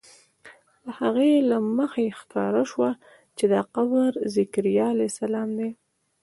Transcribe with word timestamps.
له 0.83 0.91
هغې 0.99 1.31
له 1.49 1.57
مخې 1.77 2.05
ښکاره 2.19 2.63
شوه 2.71 2.89
چې 3.37 3.45
دا 3.53 3.61
قبر 3.75 4.09
د 4.17 4.23
ذکریا 4.37 4.87
علیه 4.93 5.11
السلام 5.13 5.49
دی. 5.59 5.69